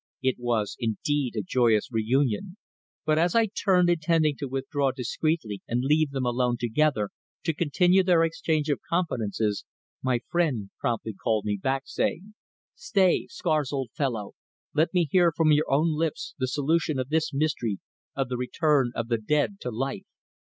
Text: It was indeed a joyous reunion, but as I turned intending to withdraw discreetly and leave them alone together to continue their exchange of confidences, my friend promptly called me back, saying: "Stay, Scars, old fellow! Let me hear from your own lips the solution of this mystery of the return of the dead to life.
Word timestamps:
It 0.23 0.37
was 0.39 0.75
indeed 0.79 1.35
a 1.35 1.43
joyous 1.43 1.91
reunion, 1.91 2.57
but 3.05 3.19
as 3.19 3.35
I 3.35 3.45
turned 3.45 3.87
intending 3.87 4.35
to 4.37 4.47
withdraw 4.47 4.89
discreetly 4.91 5.61
and 5.67 5.83
leave 5.83 6.09
them 6.09 6.25
alone 6.25 6.57
together 6.59 7.11
to 7.43 7.53
continue 7.53 8.01
their 8.03 8.23
exchange 8.23 8.67
of 8.71 8.79
confidences, 8.89 9.63
my 10.01 10.21
friend 10.27 10.71
promptly 10.79 11.13
called 11.13 11.45
me 11.45 11.59
back, 11.61 11.83
saying: 11.85 12.33
"Stay, 12.73 13.27
Scars, 13.27 13.71
old 13.71 13.91
fellow! 13.93 14.33
Let 14.73 14.91
me 14.91 15.05
hear 15.11 15.31
from 15.31 15.51
your 15.51 15.71
own 15.71 15.91
lips 15.95 16.33
the 16.39 16.47
solution 16.47 16.97
of 16.97 17.09
this 17.09 17.31
mystery 17.31 17.77
of 18.15 18.27
the 18.27 18.37
return 18.37 18.91
of 18.95 19.07
the 19.07 19.19
dead 19.19 19.59
to 19.59 19.69
life. 19.69 20.07